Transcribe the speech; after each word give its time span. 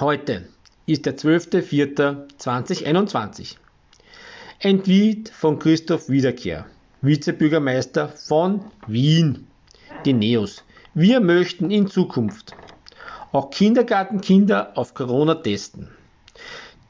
Heute 0.00 0.48
ist 0.86 1.06
der 1.06 1.16
12.04.2021. 1.16 3.56
Ein 4.62 4.84
Tweet 4.84 5.28
von 5.28 5.58
Christoph 5.58 6.08
Wiederkehr, 6.08 6.66
Vizebürgermeister 7.02 8.10
von 8.10 8.60
Wien, 8.86 9.48
die 10.04 10.12
NEOS. 10.12 10.62
Wir 10.94 11.18
möchten 11.18 11.72
in 11.72 11.88
Zukunft 11.88 12.54
auch 13.32 13.50
Kindergartenkinder 13.50 14.78
auf 14.78 14.94
Corona 14.94 15.34
testen. 15.34 15.88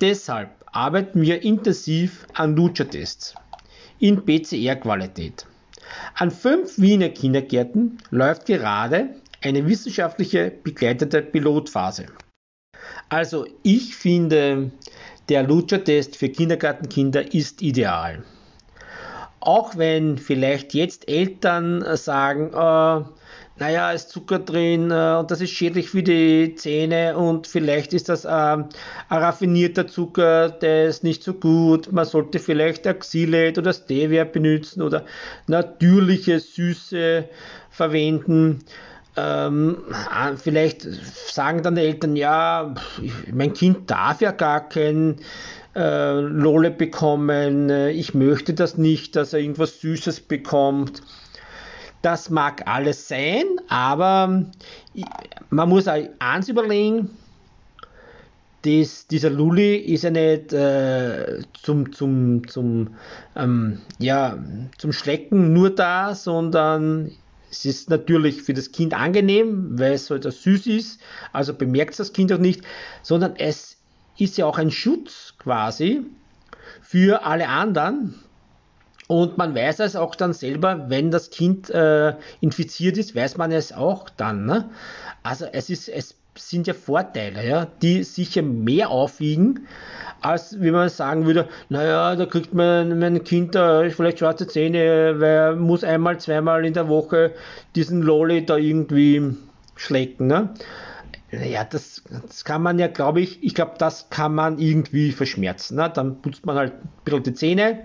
Deshalb 0.02 0.50
arbeiten 0.66 1.22
wir 1.22 1.42
intensiv 1.42 2.27
an 2.34 2.54
Lutscher-Tests 2.56 3.34
in 4.00 4.22
PCR-Qualität. 4.22 5.46
An 6.14 6.30
fünf 6.30 6.78
Wiener 6.78 7.08
Kindergärten 7.08 8.02
läuft 8.10 8.44
gerade 8.44 9.14
eine 9.40 9.66
wissenschaftliche 9.66 10.52
begleitete 10.62 11.22
Pilotphase. 11.22 12.04
Also 13.08 13.46
ich 13.62 13.96
finde, 13.96 14.70
der 15.28 15.42
Lutscher-Test 15.42 16.16
für 16.16 16.28
Kindergartenkinder 16.28 17.33
ist 17.34 17.62
ideal. 17.62 18.22
Auch 19.41 19.77
wenn 19.77 20.19
vielleicht 20.19 20.74
jetzt 20.74 21.08
Eltern 21.08 21.84
sagen, 21.96 22.52
äh, 22.52 23.05
naja, 23.60 23.92
ist 23.92 24.10
Zucker 24.10 24.38
drin 24.38 24.91
äh, 24.91 25.16
und 25.18 25.30
das 25.30 25.41
ist 25.41 25.50
schädlich 25.50 25.91
für 25.91 26.02
die 26.02 26.55
Zähne 26.55 27.16
und 27.16 27.46
vielleicht 27.46 27.92
ist 27.92 28.08
das 28.08 28.24
äh, 28.24 28.28
ein 28.28 28.68
raffinierter 29.08 29.86
Zucker, 29.86 30.50
der 30.50 30.86
ist 30.86 31.02
nicht 31.02 31.22
so 31.22 31.34
gut. 31.34 31.90
Man 31.92 32.05
sollte 32.05 32.38
vielleicht 32.38 32.84
Xylet 32.84 33.58
oder 33.58 33.72
Stevia 33.72 34.24
benutzen 34.24 34.83
oder 34.83 35.05
natürliche 35.46 36.40
Süße 36.40 37.28
verwenden. 37.70 38.64
Ähm, 39.19 39.78
vielleicht 40.36 40.83
sagen 40.83 41.62
dann 41.62 41.74
die 41.74 41.83
Eltern, 41.83 42.14
ja, 42.14 42.74
mein 43.33 43.52
Kind 43.52 43.91
darf 43.91 44.20
ja 44.20 44.30
gar 44.30 44.69
kein 44.69 45.16
äh, 45.74 46.20
Lole 46.20 46.70
bekommen, 46.70 47.70
ich 47.70 48.14
möchte 48.14 48.55
das 48.55 48.78
nicht, 48.78 49.16
dass 49.16 49.33
er 49.33 49.41
irgendwas 49.41 49.80
Süßes 49.80 50.20
bekommt. 50.20 51.02
Das 52.02 52.30
mag 52.30 52.69
alles 52.69 53.08
sein, 53.08 53.44
aber 53.69 54.44
man 55.50 55.69
muss 55.69 55.89
auch 55.89 55.98
eins 56.20 56.48
überlegen, 56.48 57.11
das, 58.62 59.06
dieser 59.06 59.30
Lulli 59.30 59.77
ist 59.77 60.05
ja 60.05 60.11
nicht 60.11 60.52
äh, 60.52 61.41
zum, 61.61 61.92
zum, 61.92 62.46
zum, 62.46 62.89
ähm, 63.34 63.80
ja, 63.98 64.39
zum 64.78 64.92
Schlecken 64.92 65.52
nur 65.52 65.70
da, 65.70 66.14
sondern 66.14 67.12
es 67.50 67.64
ist 67.64 67.91
natürlich 67.91 68.42
für 68.42 68.54
das 68.54 68.72
Kind 68.72 68.94
angenehm, 68.94 69.78
weil 69.78 69.92
es 69.92 70.10
halt 70.10 70.24
süß 70.24 70.66
ist, 70.66 71.00
also 71.32 71.55
bemerkt 71.55 71.98
das 71.98 72.12
Kind 72.12 72.32
auch 72.32 72.38
nicht, 72.38 72.62
sondern 73.02 73.36
es 73.36 73.77
ist 74.18 74.36
ja 74.36 74.46
auch 74.46 74.58
ein 74.58 74.70
Schutz 74.70 75.34
quasi 75.38 76.05
für 76.82 77.24
alle 77.24 77.48
anderen. 77.48 78.14
Und 79.06 79.39
man 79.39 79.55
weiß 79.55 79.80
es 79.80 79.96
auch 79.96 80.14
dann 80.14 80.34
selber, 80.34 80.90
wenn 80.90 81.11
das 81.11 81.30
Kind 81.30 81.70
äh, 81.70 82.14
infiziert 82.40 82.98
ist, 82.98 83.14
weiß 83.14 83.39
man 83.39 83.52
es 83.52 83.73
auch 83.73 84.11
dann. 84.11 84.44
Ne? 84.44 84.68
Also 85.23 85.46
es 85.46 85.70
ist, 85.70 85.89
es 85.89 86.14
sind 86.38 86.66
ja 86.66 86.74
Vorteile, 86.74 87.46
ja, 87.46 87.66
die 87.82 88.02
sicher 88.04 88.42
mehr 88.42 88.90
aufwiegen, 88.90 89.66
als 90.20 90.60
wie 90.60 90.70
man 90.70 90.88
sagen 90.88 91.26
würde, 91.26 91.48
naja, 91.68 92.16
da 92.16 92.26
kriegt 92.26 92.54
mein, 92.54 92.98
mein 92.98 93.22
Kind 93.24 93.54
da 93.54 93.88
vielleicht 93.90 94.18
schwarze 94.18 94.46
Zähne, 94.46 95.20
weil 95.20 95.30
er 95.30 95.56
muss 95.56 95.84
einmal, 95.84 96.18
zweimal 96.18 96.64
in 96.64 96.74
der 96.74 96.88
Woche 96.88 97.32
diesen 97.76 98.02
Lolli 98.02 98.44
da 98.44 98.56
irgendwie 98.56 99.36
schlecken. 99.76 100.26
Ne? 100.26 100.54
Ja, 101.30 101.64
das, 101.64 102.02
das 102.26 102.44
kann 102.44 102.62
man 102.62 102.78
ja, 102.78 102.88
glaube 102.88 103.20
ich, 103.20 103.42
ich 103.42 103.55
glaube, 103.55 103.74
das 103.78 104.10
kann 104.10 104.34
man 104.34 104.58
irgendwie 104.58 105.12
verschmerzen. 105.12 105.76
Ne? 105.76 105.90
Dann 105.92 106.20
putzt 106.22 106.46
man 106.46 106.56
halt 106.56 106.72
ein 106.72 106.88
bisschen 107.05 107.22
die 107.22 107.34
Zähne 107.34 107.84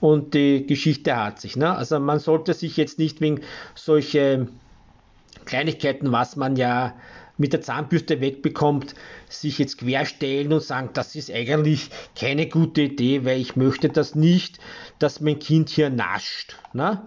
und 0.00 0.34
die 0.34 0.66
Geschichte 0.66 1.16
hat 1.16 1.40
sich. 1.40 1.56
Ne? 1.56 1.74
Also 1.74 2.00
man 2.00 2.18
sollte 2.18 2.54
sich 2.54 2.76
jetzt 2.76 2.98
nicht 2.98 3.20
wegen 3.20 3.40
solche 3.74 4.48
Kleinigkeiten, 5.44 6.12
was 6.12 6.36
man 6.36 6.56
ja 6.56 6.94
mit 7.38 7.52
der 7.52 7.62
Zahnbürste 7.62 8.20
wegbekommt, 8.20 8.94
sich 9.28 9.58
jetzt 9.58 9.78
querstellen 9.78 10.52
und 10.52 10.62
sagen, 10.62 10.90
das 10.92 11.14
ist 11.14 11.30
eigentlich 11.30 11.90
keine 12.14 12.48
gute 12.48 12.82
Idee, 12.82 13.24
weil 13.24 13.40
ich 13.40 13.56
möchte 13.56 13.88
das 13.88 14.14
nicht, 14.14 14.58
dass 14.98 15.20
mein 15.20 15.38
Kind 15.38 15.70
hier 15.70 15.88
nascht. 15.88 16.56
Ne? 16.72 17.02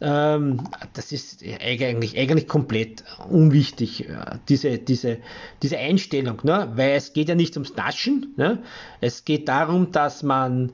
Ähm, 0.00 0.68
das 0.94 1.12
ist 1.12 1.42
eigentlich, 1.60 2.18
eigentlich 2.18 2.48
komplett 2.48 3.04
unwichtig, 3.30 4.08
äh, 4.08 4.38
diese, 4.48 4.78
diese, 4.78 5.18
diese 5.62 5.78
Einstellung, 5.78 6.40
ne? 6.42 6.70
weil 6.74 6.90
es 6.92 7.12
geht 7.12 7.28
ja 7.28 7.34
nicht 7.34 7.56
ums 7.56 7.76
Naschen, 7.76 8.34
ne? 8.36 8.62
es 9.00 9.24
geht 9.24 9.48
darum, 9.48 9.92
dass 9.92 10.22
man 10.22 10.72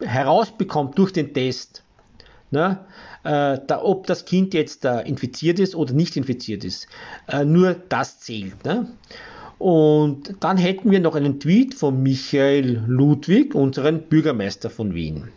herausbekommt 0.00 0.98
durch 0.98 1.12
den 1.12 1.32
Test, 1.32 1.83
Ne? 2.50 2.78
Äh, 3.24 3.58
da, 3.66 3.82
ob 3.82 4.06
das 4.06 4.24
Kind 4.24 4.54
jetzt 4.54 4.84
äh, 4.84 5.00
infiziert 5.02 5.58
ist 5.58 5.74
oder 5.74 5.92
nicht 5.92 6.16
infiziert 6.16 6.64
ist. 6.64 6.86
Äh, 7.26 7.44
nur 7.44 7.74
das 7.88 8.20
zählt. 8.20 8.64
Ne? 8.64 8.86
Und 9.58 10.34
dann 10.40 10.56
hätten 10.56 10.90
wir 10.90 11.00
noch 11.00 11.14
einen 11.14 11.40
Tweet 11.40 11.74
von 11.74 12.02
Michael 12.02 12.84
Ludwig, 12.86 13.54
unseren 13.54 14.02
Bürgermeister 14.02 14.70
von 14.70 14.94
Wien. 14.94 15.28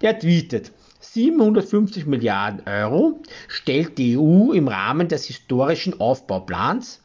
Der 0.00 0.18
tweetet, 0.18 0.72
750 1.00 2.06
Milliarden 2.06 2.62
Euro 2.66 3.20
stellt 3.48 3.98
die 3.98 4.16
EU 4.16 4.52
im 4.52 4.68
Rahmen 4.68 5.08
des 5.08 5.26
historischen 5.26 6.00
Aufbauplans 6.00 7.00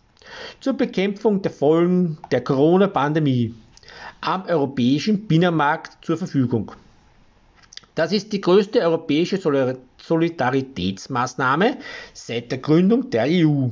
zur 0.59 0.74
Bekämpfung 0.74 1.42
der 1.42 1.52
Folgen 1.52 2.18
der 2.31 2.44
Corona-Pandemie 2.44 3.53
am 4.22 4.46
europäischen 4.46 5.28
Binnenmarkt 5.28 6.03
zur 6.06 6.18
Verfügung. 6.18 6.72
Das 7.97 8.12
ist 8.12 8.31
die 8.31 8.41
größte 8.41 8.81
europäische 8.81 9.40
Solidaritätsmaßnahme 9.97 11.78
seit 12.13 12.52
der 12.52 12.59
Gründung 12.59 13.09
der 13.09 13.25
EU. 13.28 13.69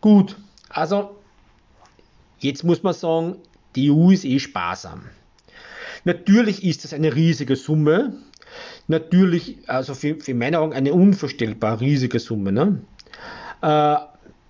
Gut, 0.00 0.34
also 0.70 1.14
jetzt 2.38 2.64
muss 2.64 2.82
man 2.82 2.94
sagen, 2.94 3.36
die 3.76 3.90
EU 3.90 4.12
ist 4.12 4.24
eh 4.24 4.38
sparsam. 4.38 5.02
Natürlich 6.04 6.64
ist 6.64 6.84
das 6.84 6.94
eine 6.94 7.14
riesige 7.14 7.54
Summe. 7.54 8.14
Natürlich, 8.88 9.58
also 9.66 9.92
für, 9.92 10.16
für 10.16 10.32
meine 10.32 10.58
Augen 10.60 10.72
eine 10.72 10.94
unvorstellbar 10.94 11.82
riesige 11.82 12.18
Summe. 12.18 12.50
Ne? 12.50 12.80
Äh, 13.60 13.96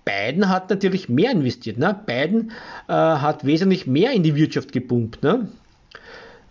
Biden 0.05 0.47
hat 0.47 0.69
natürlich 0.69 1.09
mehr 1.09 1.31
investiert. 1.31 1.77
Ne? 1.77 1.99
Biden 2.05 2.53
äh, 2.87 2.93
hat 2.93 3.45
wesentlich 3.45 3.87
mehr 3.87 4.13
in 4.13 4.23
die 4.23 4.35
Wirtschaft 4.35 4.71
gepumpt. 4.71 5.21
Ne? 5.21 5.49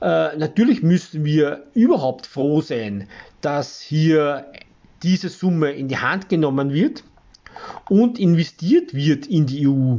Äh, 0.00 0.36
natürlich 0.36 0.82
müssen 0.82 1.24
wir 1.24 1.66
überhaupt 1.74 2.26
froh 2.26 2.60
sein, 2.60 3.08
dass 3.40 3.80
hier 3.80 4.46
diese 5.02 5.28
Summe 5.28 5.72
in 5.72 5.88
die 5.88 5.98
Hand 5.98 6.28
genommen 6.28 6.72
wird 6.72 7.04
und 7.88 8.18
investiert 8.18 8.94
wird 8.94 9.26
in 9.26 9.46
die 9.46 9.66
EU. 9.66 9.98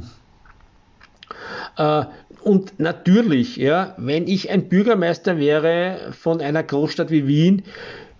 Äh, 1.77 2.05
und 2.43 2.79
natürlich, 2.79 3.57
ja, 3.57 3.93
wenn 3.97 4.27
ich 4.27 4.49
ein 4.49 4.67
Bürgermeister 4.67 5.37
wäre 5.37 6.11
von 6.11 6.41
einer 6.41 6.63
Großstadt 6.63 7.11
wie 7.11 7.27
Wien, 7.27 7.63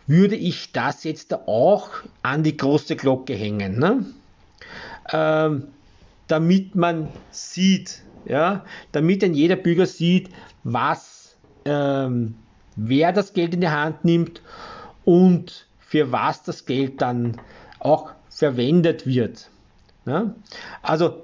würde 0.05 0.35
ich 0.35 0.71
das 0.71 1.03
jetzt 1.03 1.33
auch 1.47 1.89
an 2.21 2.43
die 2.43 2.57
große 2.57 2.95
Glocke 2.95 3.33
hängen. 3.33 3.79
Ne? 3.79 4.05
Ähm, 5.11 5.67
damit 6.27 6.75
man 6.75 7.07
sieht, 7.31 8.03
ja, 8.25 8.63
damit 8.91 9.23
ein 9.23 9.33
jeder 9.33 9.55
Bürger 9.55 9.87
sieht, 9.87 10.29
was 10.63 11.20
ähm, 11.65 12.35
wer 12.75 13.11
das 13.13 13.33
Geld 13.33 13.53
in 13.53 13.61
die 13.61 13.69
Hand 13.69 14.05
nimmt 14.05 14.41
und 15.05 15.67
für 15.79 16.11
was 16.11 16.43
das 16.43 16.65
Geld 16.65 17.01
dann 17.01 17.37
auch 17.79 18.11
verwendet 18.29 19.05
wird. 19.05 19.49
Ja? 20.05 20.33
Also 20.81 21.23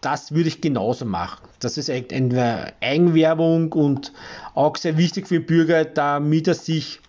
das 0.00 0.32
würde 0.32 0.48
ich 0.48 0.60
genauso 0.60 1.04
machen. 1.04 1.48
Das 1.60 1.78
ist 1.78 1.88
eine 1.88 2.72
Eigenwerbung 2.80 3.72
und 3.72 4.12
auch 4.54 4.76
sehr 4.76 4.96
wichtig 4.98 5.28
für 5.28 5.40
Bürger, 5.40 5.84
damit 5.84 6.48
er 6.48 6.54
sich, 6.54 7.00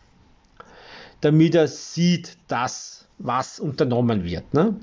damit 1.21 1.56
er 1.56 1.68
sieht, 1.68 2.38
dass 2.47 3.07
was 3.18 3.59
unternommen 3.59 4.24
wird. 4.24 4.53
Ne? 4.53 4.75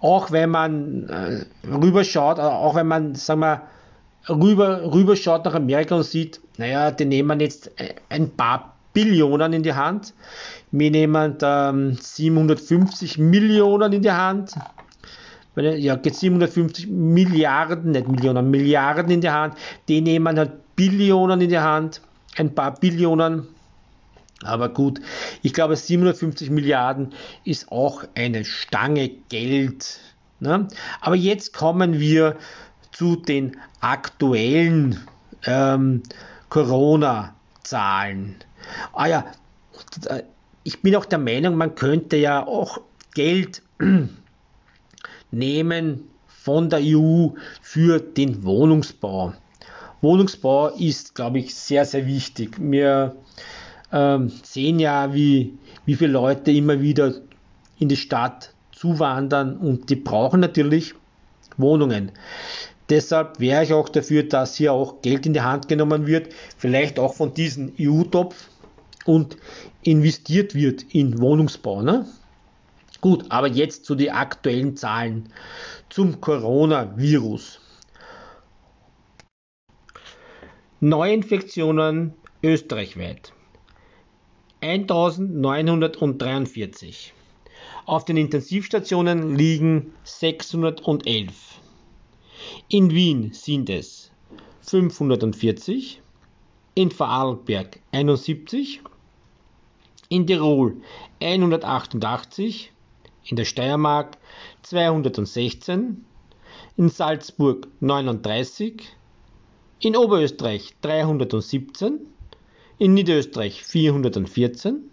Auch 0.00 0.30
wenn 0.30 0.50
man 0.50 1.08
äh, 1.08 1.44
rüberschaut, 1.66 2.38
äh, 2.38 2.42
auch 2.42 2.74
wenn 2.74 2.86
man, 2.86 3.14
sagen 3.14 3.40
wir, 3.40 3.62
rüber, 4.28 4.92
rüberschaut 4.92 5.44
nach 5.44 5.54
Amerika 5.54 5.96
und 5.96 6.04
sieht, 6.04 6.40
naja, 6.58 6.90
die 6.90 7.04
nehmen 7.04 7.40
jetzt 7.40 7.70
äh, 7.80 7.94
ein 8.08 8.30
paar 8.30 8.76
Billionen 8.92 9.52
in 9.52 9.62
die 9.62 9.74
Hand. 9.74 10.14
Wir 10.70 10.90
nehmen 10.90 11.36
ähm, 11.42 11.96
750 12.00 13.18
Millionen 13.18 13.92
in 13.92 14.02
die 14.02 14.10
Hand. 14.10 14.54
Ja, 15.56 15.96
geht 15.96 16.14
750 16.14 16.88
Milliarden, 16.88 17.92
nicht 17.92 18.08
Millionen, 18.08 18.50
Milliarden 18.50 19.10
in 19.10 19.20
die 19.20 19.30
Hand. 19.30 19.54
Die 19.88 20.00
nehmen 20.00 20.38
halt 20.38 20.52
Billionen 20.76 21.40
in 21.40 21.48
die 21.48 21.58
Hand. 21.58 22.02
Ein 22.36 22.54
paar 22.54 22.74
Billionen. 22.74 23.48
Aber 24.42 24.68
gut, 24.68 25.00
ich 25.42 25.54
glaube 25.54 25.76
750 25.76 26.50
Milliarden 26.50 27.14
ist 27.44 27.72
auch 27.72 28.04
eine 28.14 28.44
Stange 28.44 29.10
Geld. 29.28 30.00
Ne? 30.40 30.68
Aber 31.00 31.16
jetzt 31.16 31.54
kommen 31.54 32.00
wir 32.00 32.36
zu 32.92 33.16
den 33.16 33.56
aktuellen 33.80 35.00
ähm, 35.46 36.02
Corona-Zahlen. 36.48 38.36
Ah 38.92 39.06
ja, 39.06 39.24
ich 40.64 40.82
bin 40.82 40.96
auch 40.96 41.04
der 41.04 41.18
Meinung, 41.18 41.56
man 41.56 41.74
könnte 41.74 42.16
ja 42.16 42.46
auch 42.46 42.80
Geld 43.14 43.62
nehmen 45.30 46.04
von 46.26 46.70
der 46.70 46.80
EU 46.82 47.28
für 47.60 48.00
den 48.00 48.44
Wohnungsbau. 48.44 49.32
Wohnungsbau 50.00 50.68
ist, 50.68 51.14
glaube 51.14 51.38
ich, 51.38 51.54
sehr, 51.54 51.84
sehr 51.84 52.06
wichtig. 52.06 52.56
Wir 52.60 53.16
ähm, 53.92 54.30
sehen 54.42 54.78
ja, 54.78 55.12
wie, 55.14 55.58
wie 55.84 55.94
viele 55.94 56.12
Leute 56.12 56.52
immer 56.52 56.80
wieder 56.80 57.14
in 57.78 57.88
die 57.88 57.96
Stadt 57.96 58.52
zuwandern 58.72 59.56
und 59.56 59.90
die 59.90 59.96
brauchen 59.96 60.40
natürlich 60.40 60.94
Wohnungen. 61.56 62.12
Deshalb 62.88 63.40
wäre 63.40 63.64
ich 63.64 63.72
auch 63.72 63.88
dafür, 63.88 64.22
dass 64.22 64.56
hier 64.56 64.72
auch 64.72 65.02
Geld 65.02 65.26
in 65.26 65.32
die 65.32 65.40
Hand 65.40 65.68
genommen 65.68 66.06
wird, 66.06 66.32
vielleicht 66.56 66.98
auch 66.98 67.14
von 67.14 67.34
diesem 67.34 67.72
EU-Topf 67.80 68.48
und 69.04 69.36
investiert 69.82 70.54
wird 70.54 70.82
in 70.94 71.20
Wohnungsbau. 71.20 71.82
Ne? 71.82 72.06
Gut, 73.00 73.24
aber 73.28 73.48
jetzt 73.48 73.84
zu 73.84 73.94
den 73.94 74.10
aktuellen 74.10 74.76
Zahlen 74.76 75.28
zum 75.90 76.20
Coronavirus. 76.20 77.60
Neuinfektionen 80.80 82.14
österreichweit 82.42 83.32
1943. 84.60 87.12
Auf 87.84 88.04
den 88.04 88.16
Intensivstationen 88.16 89.36
liegen 89.36 89.92
611. 90.04 91.60
In 92.68 92.90
Wien 92.90 93.32
sind 93.32 93.70
es 93.70 94.10
540, 94.62 96.00
in 96.74 96.90
Vorarlberg 96.90 97.80
71, 97.92 98.80
in 100.08 100.26
Tirol 100.26 100.76
188, 101.20 102.72
in 103.24 103.36
der 103.36 103.44
Steiermark 103.44 104.18
216, 104.62 106.04
in 106.76 106.88
Salzburg 106.88 107.68
39, 107.80 108.82
in 109.80 109.96
Oberösterreich 109.96 110.74
317, 110.82 112.00
in 112.78 112.94
Niederösterreich 112.94 113.62
414, 113.62 114.90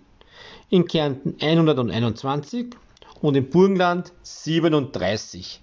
in 0.70 0.88
Kärnten 0.88 1.36
121 1.42 2.76
und 3.24 3.36
im 3.36 3.50
Burgenland 3.50 4.12
37. 4.24 5.62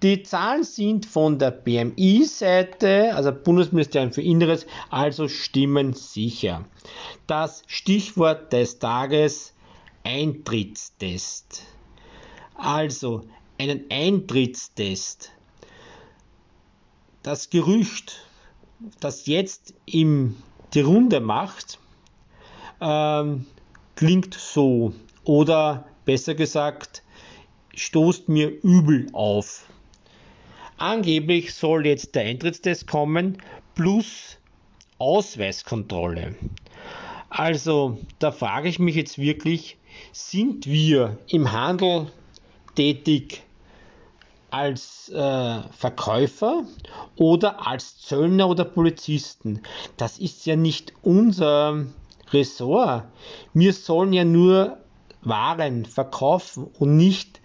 Die 0.00 0.22
Zahlen 0.22 0.62
sind 0.62 1.06
von 1.06 1.40
der 1.40 1.50
BMI-Seite, 1.50 3.12
also 3.16 3.32
Bundesministerium 3.32 4.12
für 4.12 4.22
Inneres, 4.22 4.64
also 4.90 5.26
stimmen 5.26 5.92
sicher. 5.92 6.64
Das 7.26 7.64
Stichwort 7.66 8.52
des 8.52 8.78
Tages 8.78 9.54
Eintrittstest. 10.04 11.64
Also 12.54 13.22
einen 13.58 13.86
Eintrittstest. 13.90 15.32
Das 17.24 17.50
Gerücht, 17.50 18.24
das 19.00 19.26
jetzt 19.26 19.74
im, 19.84 20.36
die 20.74 20.82
Runde 20.82 21.18
macht, 21.18 21.80
ähm, 22.80 23.46
klingt 23.96 24.34
so. 24.34 24.92
Oder 25.24 25.86
besser 26.10 26.34
gesagt, 26.34 27.04
stoßt 27.76 28.28
mir 28.28 28.48
übel 28.64 29.06
auf. 29.12 29.64
Angeblich 30.76 31.54
soll 31.54 31.86
jetzt 31.86 32.16
der 32.16 32.24
Eintrittstest 32.24 32.88
kommen 32.88 33.38
plus 33.76 34.36
Ausweiskontrolle. 34.98 36.34
Also 37.28 37.96
da 38.18 38.32
frage 38.32 38.68
ich 38.68 38.80
mich 38.80 38.96
jetzt 38.96 39.18
wirklich, 39.18 39.76
sind 40.10 40.66
wir 40.66 41.16
im 41.28 41.52
Handel 41.52 42.10
tätig 42.74 43.44
als 44.50 45.10
äh, 45.10 45.62
Verkäufer 45.70 46.64
oder 47.14 47.68
als 47.68 48.00
Zöllner 48.00 48.48
oder 48.48 48.64
Polizisten? 48.64 49.62
Das 49.96 50.18
ist 50.18 50.44
ja 50.44 50.56
nicht 50.56 50.92
unser 51.02 51.86
Ressort. 52.32 53.04
Wir 53.54 53.72
sollen 53.72 54.12
ja 54.12 54.24
nur 54.24 54.76
waren 55.22 55.84
verkaufen 55.84 56.66
und 56.78 56.96
nicht 56.96 57.40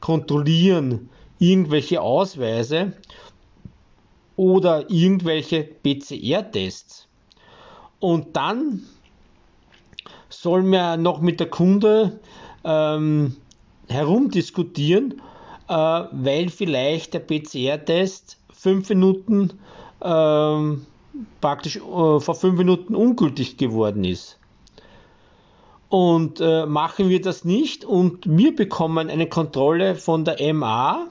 kontrollieren 0.00 1.08
irgendwelche 1.38 2.00
Ausweise 2.00 2.92
oder 4.36 4.90
irgendwelche 4.90 5.64
PCR-Tests. 5.64 7.08
Und 8.00 8.36
dann 8.36 8.84
soll 10.28 10.62
man 10.62 11.02
noch 11.02 11.20
mit 11.20 11.40
der 11.40 11.48
Kunde 11.48 12.20
ähm, 12.64 13.36
herumdiskutieren, 13.88 15.22
äh, 15.68 15.72
weil 15.72 16.48
vielleicht 16.48 17.14
der 17.14 17.20
PCR-Test 17.20 18.38
fünf 18.52 18.88
Minuten 18.88 19.58
ähm, 20.02 20.86
praktisch 21.40 21.76
äh, 21.76 21.80
vor 21.80 22.34
fünf 22.34 22.58
Minuten 22.58 22.94
ungültig 22.94 23.56
geworden 23.56 24.04
ist. 24.04 24.38
Und 25.88 26.40
äh, 26.40 26.66
machen 26.66 27.08
wir 27.08 27.20
das 27.20 27.44
nicht 27.44 27.84
und 27.84 28.24
wir 28.26 28.54
bekommen 28.54 29.08
eine 29.08 29.28
Kontrolle 29.28 29.94
von 29.94 30.24
der 30.24 30.52
MA 30.52 31.06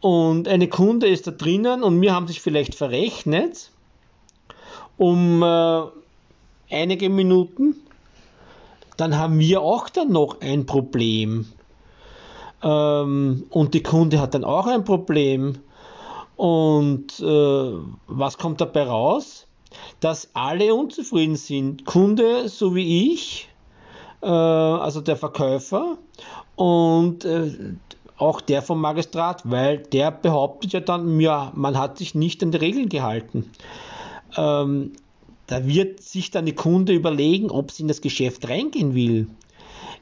und 0.00 0.46
eine 0.46 0.68
Kunde 0.68 1.06
ist 1.06 1.26
da 1.26 1.30
drinnen 1.30 1.82
und 1.82 2.00
wir 2.00 2.14
haben 2.14 2.26
sich 2.26 2.42
vielleicht 2.42 2.74
verrechnet 2.74 3.70
um 4.96 5.42
äh, 5.42 5.82
einige 6.70 7.08
Minuten, 7.08 7.76
dann 8.96 9.18
haben 9.18 9.38
wir 9.38 9.62
auch 9.62 9.88
dann 9.88 10.12
noch 10.12 10.40
ein 10.40 10.66
Problem. 10.66 11.46
Ähm, 12.62 13.44
und 13.50 13.74
die 13.74 13.82
Kunde 13.82 14.20
hat 14.20 14.34
dann 14.34 14.44
auch 14.44 14.66
ein 14.66 14.84
Problem. 14.84 15.58
Und 16.36 17.20
äh, 17.20 17.72
was 18.06 18.38
kommt 18.38 18.60
dabei 18.60 18.84
raus? 18.84 19.46
Dass 20.00 20.30
alle 20.34 20.74
unzufrieden 20.74 21.36
sind. 21.36 21.84
Kunde 21.84 22.48
so 22.48 22.74
wie 22.74 23.12
ich 23.12 23.48
äh, 24.22 24.26
also 24.26 25.00
der 25.00 25.16
Verkäufer 25.16 25.98
und 26.56 27.24
äh, 27.24 27.52
auch 28.16 28.40
der 28.40 28.62
vom 28.62 28.80
Magistrat, 28.80 29.42
weil 29.50 29.78
der 29.78 30.10
behauptet 30.10 30.72
ja 30.72 30.80
dann, 30.80 31.18
ja, 31.20 31.52
man 31.54 31.76
hat 31.76 31.98
sich 31.98 32.14
nicht 32.14 32.42
an 32.42 32.52
die 32.52 32.58
Regeln 32.58 32.88
gehalten. 32.88 33.50
Ähm, 34.36 34.92
da 35.46 35.66
wird 35.66 36.00
sich 36.00 36.30
dann 36.30 36.46
die 36.46 36.54
Kunde 36.54 36.92
überlegen, 36.92 37.50
ob 37.50 37.70
sie 37.72 37.82
in 37.82 37.88
das 37.88 38.00
Geschäft 38.00 38.48
reingehen 38.48 38.94
will. 38.94 39.26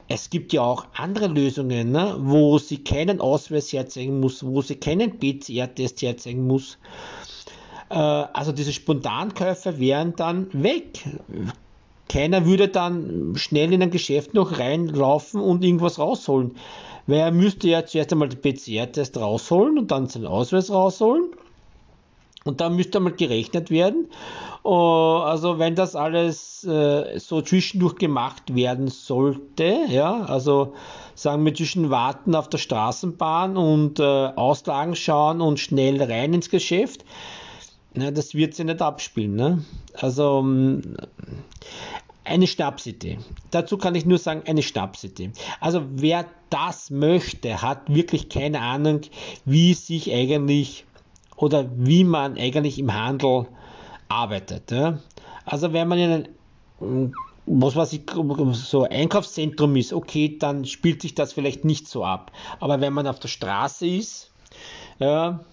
Es 0.07 0.29
gibt 0.29 0.53
ja 0.53 0.61
auch 0.61 0.85
andere 0.95 1.27
Lösungen, 1.27 1.91
ne, 1.91 2.15
wo 2.19 2.57
sie 2.57 2.83
keinen 2.83 3.21
Ausweis 3.21 3.73
herzeigen 3.73 4.19
muss, 4.19 4.45
wo 4.45 4.61
sie 4.61 4.75
keinen 4.75 5.19
PCR-Test 5.19 6.01
herzeigen 6.01 6.45
muss. 6.45 6.77
Äh, 7.89 7.95
also 7.95 8.51
diese 8.51 8.73
Spontankäufer 8.73 9.79
wären 9.79 10.15
dann 10.15 10.47
weg 10.53 11.03
keiner 12.11 12.45
würde 12.45 12.67
dann 12.67 13.33
schnell 13.35 13.71
in 13.71 13.81
ein 13.81 13.91
Geschäft 13.91 14.33
noch 14.33 14.59
reinlaufen 14.59 15.39
und 15.39 15.63
irgendwas 15.63 15.97
rausholen. 15.97 16.55
Weil 17.07 17.19
er 17.19 17.31
müsste 17.31 17.69
ja 17.69 17.85
zuerst 17.85 18.11
einmal 18.11 18.29
den 18.29 18.41
PCR-Test 18.41 19.17
rausholen 19.17 19.77
und 19.77 19.91
dann 19.91 20.07
seinen 20.07 20.27
Ausweis 20.27 20.69
rausholen. 20.69 21.29
Und 22.43 22.59
dann 22.59 22.75
müsste 22.75 22.97
einmal 22.97 23.13
gerechnet 23.13 23.69
werden. 23.69 24.07
Oh, 24.63 25.21
also 25.23 25.57
wenn 25.57 25.75
das 25.75 25.95
alles 25.95 26.63
äh, 26.65 27.17
so 27.17 27.41
zwischendurch 27.41 27.95
gemacht 27.95 28.53
werden 28.53 28.89
sollte, 28.89 29.85
ja, 29.89 30.21
also 30.21 30.73
sagen 31.15 31.45
wir 31.45 31.53
zwischen 31.53 31.89
Warten 31.89 32.35
auf 32.35 32.49
der 32.49 32.57
Straßenbahn 32.57 33.57
und 33.57 33.99
äh, 33.99 34.03
Auslagen 34.03 34.95
schauen 34.95 35.41
und 35.41 35.59
schnell 35.59 36.01
rein 36.01 36.33
ins 36.33 36.49
Geschäft, 36.49 37.05
das 37.93 38.35
wird 38.35 38.53
sich 38.53 38.65
nicht 38.65 38.81
abspielen. 38.81 39.35
Ne? 39.35 39.65
Also 39.93 40.41
eine 42.23 42.47
Schnapsidee. 42.47 43.19
Dazu 43.49 43.77
kann 43.77 43.95
ich 43.95 44.05
nur 44.05 44.17
sagen, 44.17 44.43
eine 44.45 44.61
Schnapsidee. 44.61 45.31
Also 45.59 45.83
wer 45.91 46.25
das 46.49 46.89
möchte, 46.89 47.61
hat 47.61 47.93
wirklich 47.93 48.29
keine 48.29 48.61
Ahnung, 48.61 49.01
wie 49.45 49.73
sich 49.73 50.13
eigentlich 50.13 50.85
oder 51.35 51.69
wie 51.75 52.03
man 52.03 52.37
eigentlich 52.37 52.77
im 52.77 52.93
Handel 52.93 53.47
arbeitet. 54.09 54.71
Ja? 54.71 54.99
Also 55.45 55.73
wenn 55.73 55.87
man 55.87 55.99
in 55.99 56.11
einem 56.79 57.13
was 57.47 57.75
weiß 57.75 57.93
ich, 57.93 58.03
so 58.53 58.83
Einkaufszentrum 58.83 59.75
ist, 59.75 59.93
okay, 59.93 60.37
dann 60.37 60.65
spielt 60.65 61.01
sich 61.01 61.15
das 61.15 61.33
vielleicht 61.33 61.65
nicht 61.65 61.87
so 61.87 62.05
ab. 62.05 62.31
Aber 62.59 62.81
wenn 62.81 62.93
man 62.93 63.07
auf 63.07 63.19
der 63.19 63.27
Straße 63.27 63.87
ist, 63.87 64.31
ja, 64.99 65.43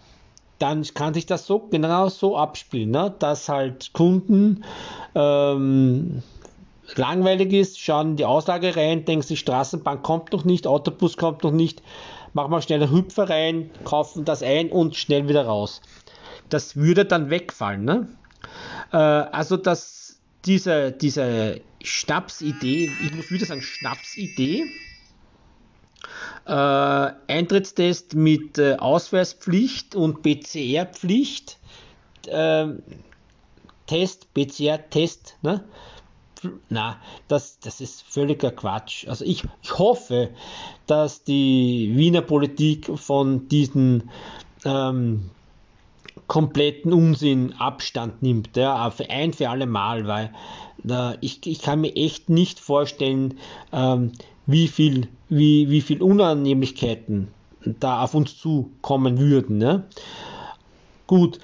dann 0.59 0.83
kann 0.95 1.15
sich 1.15 1.27
das 1.27 1.47
so 1.47 1.61
genau 1.61 2.09
so 2.09 2.37
abspielen, 2.37 2.91
ne? 2.91 3.15
dass 3.19 3.49
halt 3.49 3.93
Kunden 3.93 4.65
ähm, 5.15 6.23
langweilig 6.97 7.53
ist, 7.53 7.81
schauen 7.81 8.11
in 8.11 8.17
die 8.17 8.25
Auslage 8.25 8.77
rein, 8.77 9.05
denken 9.05 9.23
sich, 9.23 9.41
Straßenbahn 9.41 10.03
kommt 10.03 10.33
noch 10.33 10.45
nicht, 10.45 10.67
Autobus 10.67 11.17
kommt 11.17 11.43
noch 11.43 11.53
nicht, 11.53 11.83
machen 12.33 12.51
wir 12.51 12.63
schnell 12.63 12.83
einen 12.83 12.93
Hüpfer 12.93 13.29
rein, 13.29 13.71
kaufen 13.85 14.25
das 14.25 14.43
ein 14.43 14.71
und 14.71 14.97
schnell 14.97 15.29
wieder 15.29 15.47
raus. 15.47 15.81
Das 16.49 16.77
würde 16.77 17.05
dann 17.05 17.31
wegfallen. 17.31 17.85
Ne? 17.85 18.09
Äh, 18.93 18.97
also 18.97 19.57
dass 19.57 20.19
diese, 20.45 20.93
diese 20.93 21.61
Schnapsidee, 21.83 22.91
ich 23.05 23.15
muss 23.15 23.31
wieder 23.31 23.47
sagen 23.47 23.63
Schnapsidee, 23.63 24.65
äh, 26.47 26.53
Eintrittstest 27.29 28.15
mit 28.15 28.59
äh, 28.59 28.77
Ausweispflicht 28.77 29.95
und 29.95 30.23
PCR-Pflicht, 30.23 31.59
äh, 32.27 32.69
Test, 33.87 34.33
PCR-Test, 34.35 35.37
ne? 35.43 35.65
Na, 36.69 36.97
das, 37.29 37.59
das 37.61 37.81
ist 37.81 38.03
völliger 38.03 38.51
Quatsch. 38.51 39.07
Also 39.09 39.25
ich, 39.25 39.45
ich 39.63 39.79
hoffe, 39.79 40.31
dass 40.87 41.25
die 41.25 41.93
Wiener 41.95 42.23
Politik 42.23 42.91
von 42.99 43.49
diesen 43.49 44.11
ähm, 44.65 45.31
kompletten 46.27 46.93
Unsinn 46.93 47.55
Abstand 47.59 48.23
nimmt, 48.23 48.57
ja, 48.57 48.91
für 48.91 49.09
ein 49.11 49.33
für 49.33 49.49
alle 49.49 49.67
Mal, 49.67 50.07
weil 50.07 50.33
äh, 50.89 51.17
ich, 51.21 51.47
ich 51.47 51.61
kann 51.61 51.81
mir 51.81 51.95
echt 51.97 52.29
nicht 52.29 52.61
vorstellen, 52.61 53.39
ähm, 53.73 54.13
wie 54.47 54.69
viel, 54.69 55.09
wie, 55.29 55.71
wie 55.71 55.81
viel 55.81 56.03
Unannehmlichkeiten 56.03 57.29
da 57.65 58.03
auf 58.03 58.15
uns 58.15 58.39
zukommen 58.39 59.19
würden. 59.19 59.59
Ne? 59.59 59.85
Gut, 61.07 61.39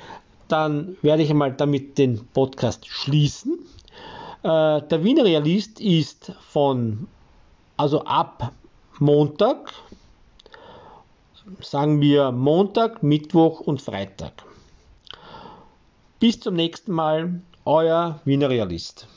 dann 0.48 0.96
werde 1.02 1.22
ich 1.22 1.30
einmal 1.30 1.52
damit 1.52 1.98
den 1.98 2.26
Podcast 2.28 2.86
schließen. 2.86 3.58
Äh, 4.44 4.82
der 4.82 5.02
Wiener 5.02 5.24
Realist 5.24 5.80
ist 5.80 6.32
von, 6.50 7.08
also 7.78 8.04
ab 8.04 8.52
Montag, 8.98 9.72
sagen 11.62 12.02
wir 12.02 12.30
Montag, 12.30 13.02
Mittwoch 13.02 13.60
und 13.60 13.80
Freitag. 13.80 14.44
Bis 16.20 16.40
zum 16.40 16.56
nächsten 16.56 16.92
Mal, 16.92 17.40
euer 17.64 18.20
Wiener 18.26 18.50
Realist. 18.50 19.08